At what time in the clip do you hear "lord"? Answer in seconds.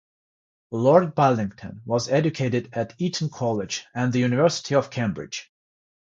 0.71-1.13